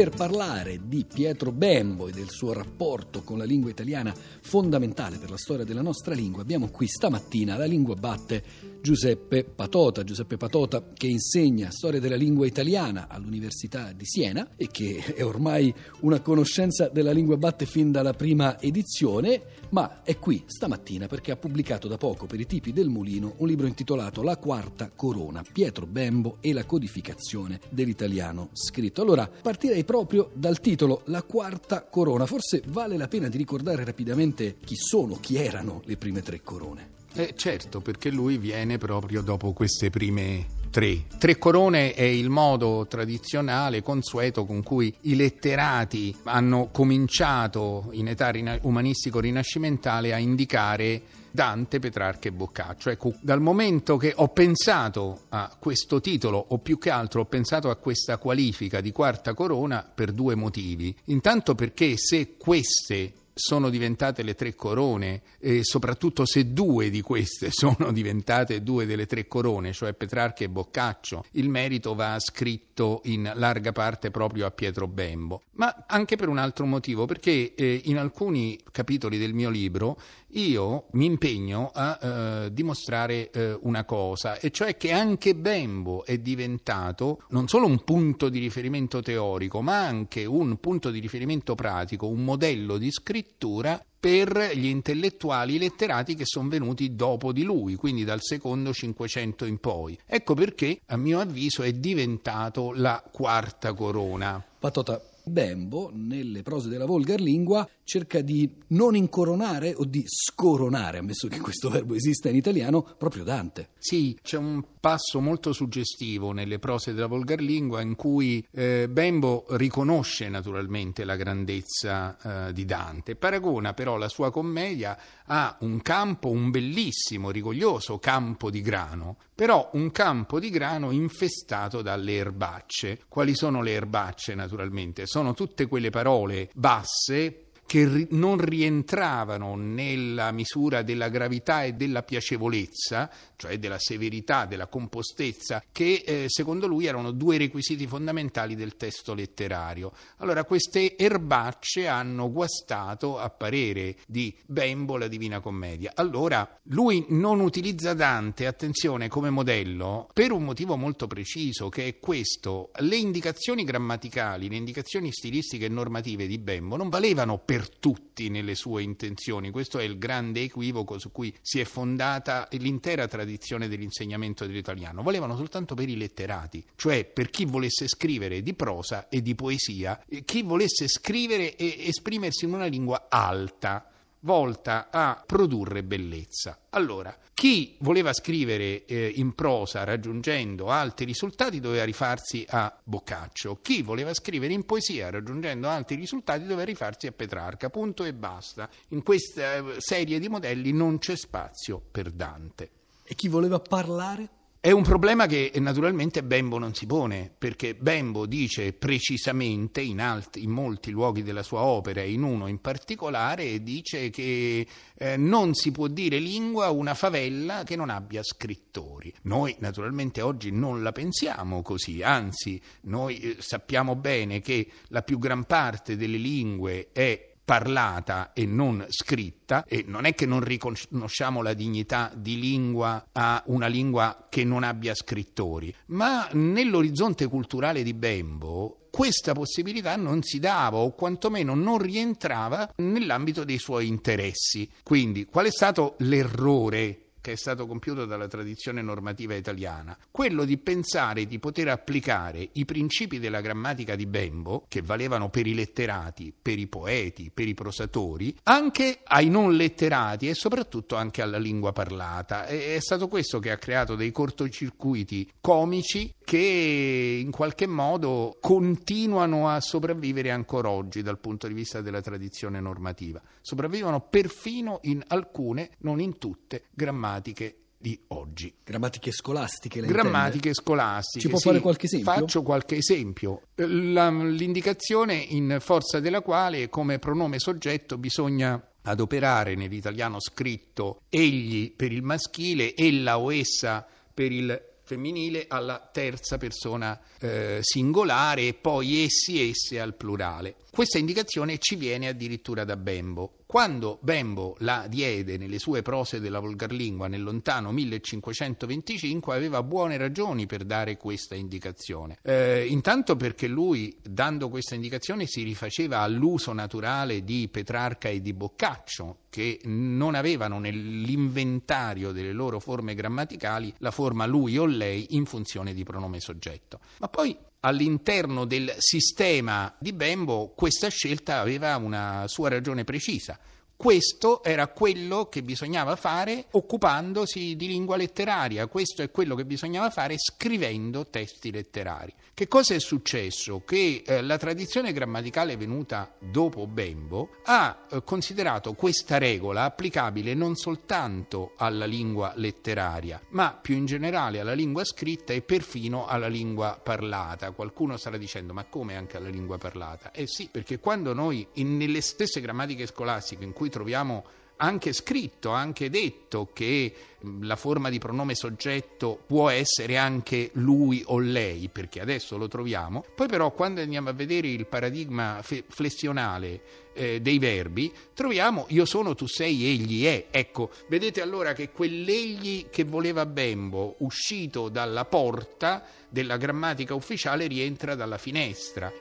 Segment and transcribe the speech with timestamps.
[0.00, 5.28] Per parlare di Pietro Bembo e del suo rapporto con la lingua italiana fondamentale per
[5.28, 8.42] la storia della nostra lingua, abbiamo qui stamattina la lingua batte
[8.80, 10.02] Giuseppe Patota.
[10.02, 15.72] Giuseppe Patota che insegna storia della lingua italiana all'Università di Siena e che è ormai
[16.00, 21.36] una conoscenza della lingua batte fin dalla prima edizione, ma è qui stamattina perché ha
[21.36, 25.84] pubblicato da poco per i tipi del mulino un libro intitolato La quarta corona, Pietro
[25.84, 29.02] Bembo e la codificazione dell'italiano scritto.
[29.02, 32.24] Allora partirei proprio dal titolo La quarta corona.
[32.24, 36.90] Forse vale la pena di ricordare rapidamente chi sono, chi erano le prime tre corone.
[37.14, 41.04] Eh, certo, perché lui viene proprio dopo queste prime tre.
[41.18, 48.30] Tre corone è il modo tradizionale, consueto con cui i letterati hanno cominciato in età
[48.62, 51.02] umanistico-rinascimentale a indicare
[51.32, 52.90] Dante, Petrarca e Boccaccio.
[52.90, 57.70] Ecco, dal momento che ho pensato a questo titolo, o più che altro ho pensato
[57.70, 60.94] a questa qualifica di quarta corona per due motivi.
[61.06, 67.48] Intanto perché se queste sono diventate le tre corone, e soprattutto se due di queste
[67.52, 73.30] sono diventate due delle tre corone, cioè Petrarca e Boccaccio, il merito va scritto in
[73.34, 77.96] larga parte proprio a Pietro Bembo, ma anche per un altro motivo, perché eh, in
[77.96, 79.98] alcuni capitoli del mio libro
[80.32, 86.18] io mi impegno a eh, dimostrare eh, una cosa, e cioè che anche Bembo è
[86.18, 92.06] diventato non solo un punto di riferimento teorico, ma anche un punto di riferimento pratico,
[92.06, 98.02] un modello di scrittura per gli intellettuali letterati che sono venuti dopo di lui, quindi
[98.02, 99.98] dal secondo Cinquecento in poi.
[100.06, 104.42] Ecco perché, a mio avviso, è diventato la quarta corona.
[104.58, 111.26] Patota, Bembo, nelle prose della volgar lingua, cerca di non incoronare o di scoronare, ammesso
[111.26, 113.70] che questo verbo esista in italiano, proprio Dante.
[113.78, 119.44] Sì, c'è un passo molto suggestivo nelle prose della volgar lingua in cui eh, Bembo
[119.50, 124.96] riconosce naturalmente la grandezza eh, di Dante, paragona però la sua commedia
[125.26, 131.82] a un campo, un bellissimo, rigoglioso campo di grano, però un campo di grano infestato
[131.82, 133.00] dalle erbacce.
[133.08, 135.06] Quali sono le erbacce naturalmente?
[135.06, 142.02] Sono tutte quelle parole basse che ri- non rientravano nella misura della gravità e della
[142.02, 148.76] piacevolezza, cioè della severità, della compostezza, che eh, secondo lui erano due requisiti fondamentali del
[148.76, 149.92] testo letterario.
[150.16, 155.92] Allora queste erbacce hanno guastato, a parere di Bembo, la Divina Commedia.
[155.94, 161.98] Allora lui non utilizza Dante, attenzione, come modello per un motivo molto preciso, che è
[162.00, 162.72] questo.
[162.80, 168.30] Le indicazioni grammaticali, le indicazioni stilistiche e normative di Bembo non valevano per per tutti
[168.30, 169.50] nelle sue intenzioni.
[169.50, 175.02] Questo è il grande equivoco su cui si è fondata l'intera tradizione dell'insegnamento dell'italiano.
[175.02, 180.02] Valevano soltanto per i letterati, cioè per chi volesse scrivere di prosa e di poesia,
[180.24, 186.58] chi volesse scrivere e esprimersi in una lingua alta volta a produrre bellezza.
[186.70, 193.82] Allora, chi voleva scrivere eh, in prosa raggiungendo alti risultati doveva rifarsi a Boccaccio, chi
[193.82, 198.68] voleva scrivere in poesia raggiungendo alti risultati doveva rifarsi a Petrarca, punto e basta.
[198.88, 202.70] In questa eh, serie di modelli non c'è spazio per Dante.
[203.04, 204.39] E chi voleva parlare?
[204.62, 210.42] È un problema che naturalmente Bembo non si pone, perché Bembo dice precisamente in, alti,
[210.42, 214.66] in molti luoghi della sua opera, in uno in particolare, dice che
[214.98, 219.10] eh, non si può dire lingua una favella che non abbia scrittori.
[219.22, 225.18] Noi naturalmente oggi non la pensiamo così, anzi noi eh, sappiamo bene che la più
[225.18, 231.42] gran parte delle lingue è parlata e non scritta e non è che non riconosciamo
[231.42, 237.92] la dignità di lingua a una lingua che non abbia scrittori, ma nell'orizzonte culturale di
[237.92, 244.70] Bembo questa possibilità non si dava o quantomeno non rientrava nell'ambito dei suoi interessi.
[244.84, 250.58] Quindi qual è stato l'errore che è stato compiuto dalla tradizione normativa italiana, quello di
[250.58, 256.32] pensare di poter applicare i principi della grammatica di Bembo, che valevano per i letterati,
[256.40, 261.72] per i poeti, per i prosatori, anche ai non letterati e soprattutto anche alla lingua
[261.72, 262.46] parlata.
[262.46, 269.60] È stato questo che ha creato dei cortocircuiti comici che in qualche modo continuano a
[269.60, 273.20] sopravvivere ancora oggi dal punto di vista della tradizione normativa.
[273.40, 278.54] Sopravvivono perfino in alcune, non in tutte, grammatiche di oggi.
[278.62, 280.54] Grammatiche scolastiche, Grammatiche intende?
[280.54, 281.20] scolastiche.
[281.20, 282.12] Ci può sì, fare qualche esempio?
[282.12, 283.42] Faccio qualche esempio.
[283.56, 291.90] La, l'indicazione in forza della quale come pronome soggetto bisogna adoperare nell'italiano scritto egli per
[291.90, 293.84] il maschile, ella o essa
[294.14, 300.56] per il femminile alla terza persona eh, singolare e poi essi, esse al plurale.
[300.70, 303.39] Questa indicazione ci viene addirittura da Bembo.
[303.50, 310.46] Quando Bembo la diede nelle sue prose della volgarlingua nel lontano 1525 aveva buone ragioni
[310.46, 312.18] per dare questa indicazione.
[312.22, 318.32] Eh, intanto perché lui, dando questa indicazione, si rifaceva all'uso naturale di Petrarca e di
[318.32, 325.24] Boccaccio, che non avevano nell'inventario delle loro forme grammaticali la forma lui o lei in
[325.24, 326.78] funzione di pronome soggetto.
[327.00, 333.38] Ma poi all'interno del sistema di Bembo questa scelta aveva una sua ragione precisa.
[333.80, 339.88] Questo era quello che bisognava fare occupandosi di lingua letteraria, questo è quello che bisognava
[339.88, 342.12] fare scrivendo testi letterari.
[342.34, 343.62] Che cosa è successo?
[343.64, 350.56] Che eh, la tradizione grammaticale venuta dopo Bembo ha eh, considerato questa regola applicabile non
[350.56, 356.78] soltanto alla lingua letteraria, ma più in generale alla lingua scritta e perfino alla lingua
[356.82, 357.50] parlata.
[357.52, 360.10] Qualcuno starà dicendo ma come anche alla lingua parlata?
[360.10, 364.24] Eh sì, perché quando noi in, nelle stesse grammatiche scolastiche in cui troviamo
[364.60, 366.94] anche scritto, anche detto che
[367.40, 373.04] la forma di pronome soggetto può essere anche lui o lei, perché adesso lo troviamo.
[373.14, 376.62] Poi però quando andiamo a vedere il paradigma flessionale
[376.92, 380.26] eh, dei verbi, troviamo io sono, tu sei, egli è.
[380.30, 387.94] Ecco, vedete allora che quell'egli che voleva Bembo, uscito dalla porta della grammatica ufficiale, rientra
[387.94, 388.92] dalla finestra.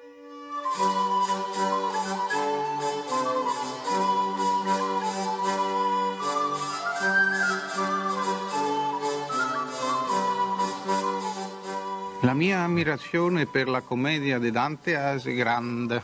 [12.24, 16.04] La mia ammirazione per la commedia di Dante è grande,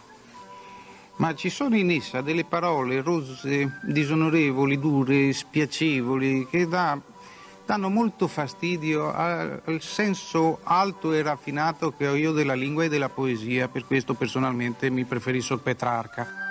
[1.18, 6.98] ma ci sono in essa delle parole rozze, disonorevoli, dure, spiacevoli, che dà,
[7.66, 13.10] danno molto fastidio al senso alto e raffinato che ho io della lingua e della
[13.10, 16.45] poesia, per questo personalmente mi preferisco Petrarca.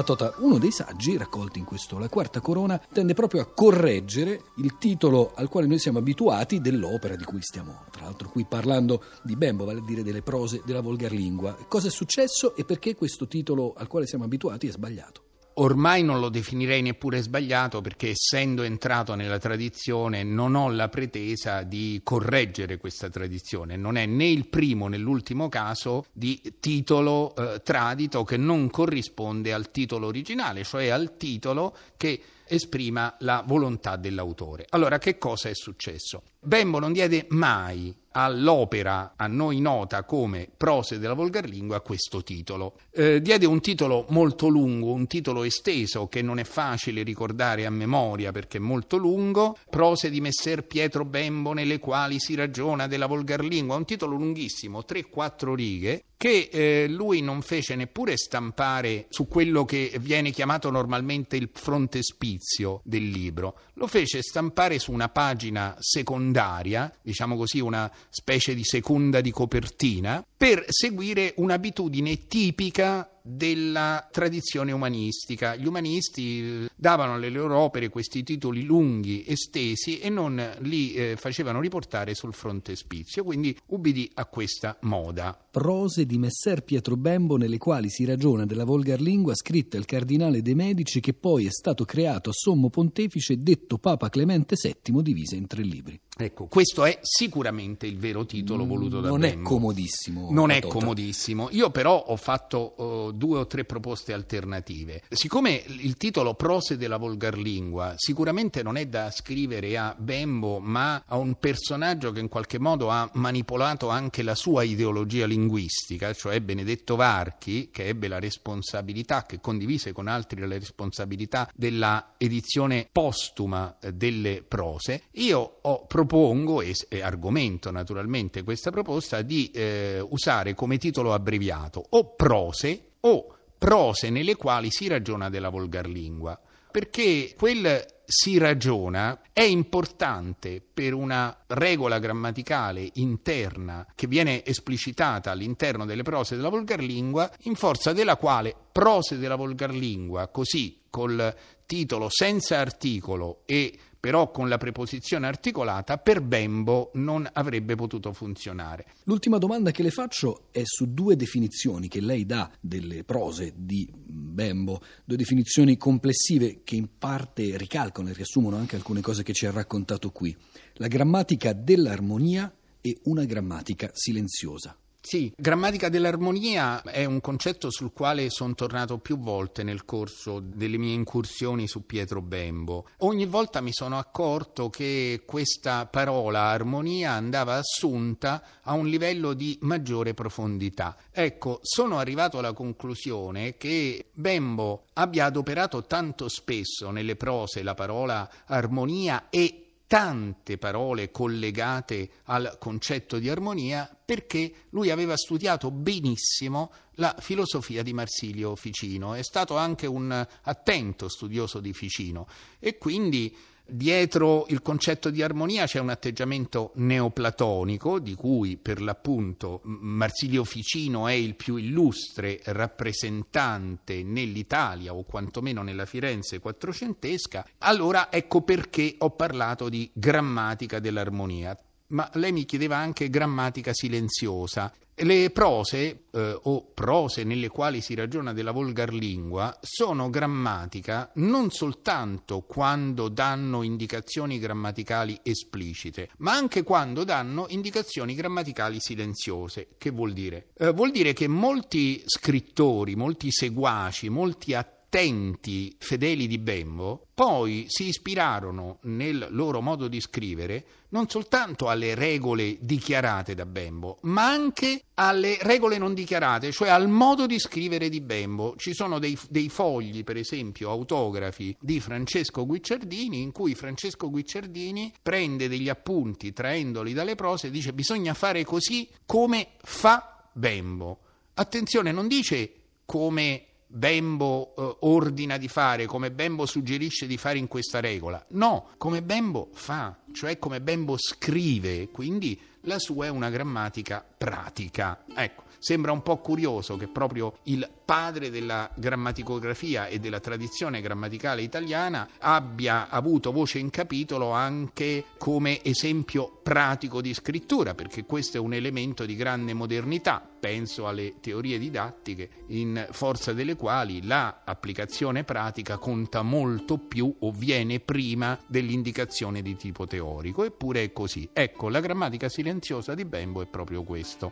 [0.00, 4.78] Patota, uno dei saggi raccolti in questo La Quarta Corona, tende proprio a correggere il
[4.78, 9.36] titolo al quale noi siamo abituati dell'opera di cui stiamo, tra l'altro, qui parlando di
[9.36, 11.54] Bembo, vale a dire delle prose della volgarlingua.
[11.68, 15.29] Cosa è successo e perché questo titolo al quale siamo abituati è sbagliato?
[15.60, 21.64] Ormai non lo definirei neppure sbagliato perché essendo entrato nella tradizione non ho la pretesa
[21.64, 27.60] di correggere questa tradizione, non è né il primo né l'ultimo caso di titolo eh,
[27.62, 34.66] tradito che non corrisponde al titolo originale, cioè al titolo che esprima la volontà dell'autore.
[34.70, 36.22] Allora che cosa è successo?
[36.42, 42.78] Bembo non diede mai all'opera a noi nota come Prose della volgarlingua questo titolo.
[42.90, 47.70] Eh, diede un titolo molto lungo, un titolo esteso che non è facile ricordare a
[47.70, 53.06] memoria perché è molto lungo, Prose di Messer Pietro Bembo nelle quali si ragiona della
[53.06, 59.64] volgarlingua, un titolo lunghissimo, 3-4 righe, che eh, lui non fece neppure stampare su quello
[59.64, 62.39] che viene chiamato normalmente il frontespizio
[62.84, 69.20] del libro, lo fece stampare su una pagina secondaria, diciamo così una specie di seconda
[69.20, 75.56] di copertina, per seguire un'abitudine tipica della tradizione umanistica.
[75.56, 81.16] Gli umanisti eh, davano alle loro opere questi titoli lunghi, estesi e non li eh,
[81.16, 85.38] facevano riportare sul frontespizio, quindi ubbidì a questa moda.
[85.50, 90.42] Prose di Messer Pietro Bembo nelle quali si ragiona della volgar lingua scritta il cardinale
[90.42, 95.36] De Medici che poi è stato creato a sommo pontefice detto Papa Clemente VII divisa
[95.36, 96.00] in tre libri.
[96.22, 99.36] Ecco, questo è sicuramente il vero titolo voluto da non Bembo.
[99.36, 100.28] Non è comodissimo.
[100.30, 101.48] Non è comodissimo.
[101.52, 105.02] Io però ho fatto uh, due o tre proposte alternative.
[105.08, 111.16] Siccome il titolo Prose della volgarlingua sicuramente non è da scrivere a Bembo, ma a
[111.16, 116.96] un personaggio che in qualche modo ha manipolato anche la sua ideologia linguistica, cioè Benedetto
[116.96, 123.92] Varchi, che ebbe la responsabilità, che condivise con altri la responsabilità della edizione postuma eh,
[123.92, 131.14] delle prose, io ho propongo e, argomento naturalmente questa proposta di eh, usare come titolo
[131.14, 136.36] abbreviato o prose o prose nelle quali si ragiona della volgarlingua,
[136.72, 145.84] perché quel si ragiona è importante per una regola grammaticale interna che viene esplicitata all'interno
[145.84, 151.32] delle prose della volgarlingua, in forza della quale prose della volgarlingua, così col
[151.66, 158.86] titolo senza articolo e però con la preposizione articolata per Bembo non avrebbe potuto funzionare.
[159.04, 163.88] L'ultima domanda che le faccio è su due definizioni che lei dà delle prose di
[163.94, 169.44] Bembo, due definizioni complessive che in parte ricalcano e riassumono anche alcune cose che ci
[169.44, 170.34] ha raccontato qui.
[170.74, 174.74] La grammatica dell'armonia e una grammatica silenziosa.
[175.02, 180.76] Sì, grammatica dell'armonia è un concetto sul quale sono tornato più volte nel corso delle
[180.76, 182.86] mie incursioni su Pietro Bembo.
[182.98, 189.58] Ogni volta mi sono accorto che questa parola armonia andava assunta a un livello di
[189.62, 190.96] maggiore profondità.
[191.10, 198.30] Ecco, sono arrivato alla conclusione che Bembo abbia adoperato tanto spesso nelle prose la parola
[198.44, 207.16] armonia e tante parole collegate al concetto di armonia perché lui aveva studiato benissimo la
[207.18, 212.28] filosofia di Marsilio Ficino, è stato anche un attento studioso di Ficino.
[212.60, 213.36] E quindi
[213.72, 221.06] Dietro il concetto di armonia c'è un atteggiamento neoplatonico, di cui per l'appunto Marsilio Ficino
[221.06, 227.46] è il più illustre rappresentante nell'Italia o quantomeno nella Firenze quattrocentesca.
[227.58, 231.56] Allora ecco perché ho parlato di grammatica dell'armonia
[231.90, 234.72] ma lei mi chiedeva anche grammatica silenziosa.
[235.02, 242.42] Le prose eh, o prose nelle quali si ragiona della volgarlingua sono grammatica non soltanto
[242.42, 249.68] quando danno indicazioni grammaticali esplicite, ma anche quando danno indicazioni grammaticali silenziose.
[249.78, 250.48] Che vuol dire?
[250.58, 257.66] Eh, vuol dire che molti scrittori, molti seguaci, molti attori attenti fedeli di Bembo poi
[257.68, 264.28] si ispirarono nel loro modo di scrivere non soltanto alle regole dichiarate da Bembo, ma
[264.28, 268.54] anche alle regole non dichiarate, cioè al modo di scrivere di Bembo.
[268.56, 274.92] Ci sono dei, dei fogli, per esempio, autografi di Francesco Guicciardini, in cui Francesco Guicciardini
[275.00, 280.98] prende degli appunti traendoli dalle prose e dice bisogna fare così come fa Bembo.
[281.34, 282.54] Attenzione, non dice
[282.84, 288.24] come Bembo eh, ordina di fare, come Bembo suggerisce di fare in questa regola.
[288.30, 295.04] No, come Bembo fa, cioè come Bembo scrive, quindi la sua è una grammatica pratica.
[295.14, 301.42] Ecco, sembra un po' curioso che proprio il padre della grammaticografia e della tradizione grammaticale
[301.42, 308.40] italiana abbia avuto voce in capitolo anche come esempio pratico di scrittura, perché questo è
[308.40, 310.26] un elemento di grande modernità.
[310.40, 317.80] Penso alle teorie didattiche in forza delle quali l'applicazione pratica conta molto più o viene
[317.80, 321.28] prima dell'indicazione di tipo teorico, eppure è così.
[321.32, 324.28] Ecco, la grammatica silenziosa di Bembo è proprio questo.